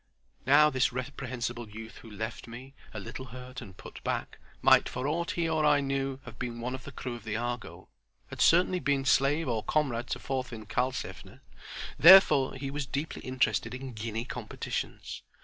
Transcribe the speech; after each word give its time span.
Now 0.47 0.71
this 0.71 0.91
reprehensible 0.91 1.69
youth 1.69 1.97
who 1.97 2.09
left 2.09 2.47
me, 2.47 2.73
a 2.91 2.99
little 2.99 3.25
hurt 3.25 3.61
and 3.61 3.77
put 3.77 4.03
back, 4.03 4.39
might 4.59 4.89
for 4.89 5.05
aught 5.07 5.29
he 5.37 5.47
or 5.47 5.63
I 5.63 5.79
knew 5.79 6.19
have 6.25 6.39
been 6.39 6.59
one 6.59 6.73
of 6.73 6.85
the 6.85 6.91
crew 6.91 7.13
of 7.13 7.23
the 7.23 7.35
Argo—had 7.37 8.39
been 8.39 8.43
certainly 8.43 9.03
slave 9.03 9.47
or 9.47 9.61
comrade 9.61 10.07
to 10.07 10.17
Thorfin 10.19 10.65
Karlsefne. 10.65 11.41
Therefore 11.99 12.55
he 12.55 12.71
was 12.71 12.87
deeply 12.87 13.21
interested 13.21 13.75
in 13.75 13.93
guinea 13.93 14.25
competitions. 14.25 15.21